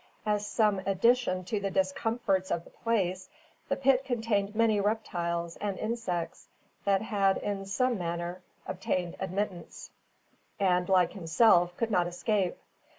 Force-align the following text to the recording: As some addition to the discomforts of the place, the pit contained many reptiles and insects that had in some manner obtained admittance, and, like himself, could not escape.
As 0.25 0.47
some 0.47 0.79
addition 0.87 1.43
to 1.45 1.59
the 1.59 1.69
discomforts 1.69 2.49
of 2.49 2.63
the 2.63 2.71
place, 2.71 3.29
the 3.69 3.75
pit 3.75 4.03
contained 4.03 4.55
many 4.55 4.79
reptiles 4.79 5.57
and 5.57 5.77
insects 5.77 6.47
that 6.85 7.03
had 7.03 7.37
in 7.37 7.67
some 7.67 7.99
manner 7.99 8.41
obtained 8.65 9.15
admittance, 9.19 9.91
and, 10.59 10.89
like 10.89 11.13
himself, 11.13 11.77
could 11.77 11.91
not 11.91 12.07
escape. 12.07 12.57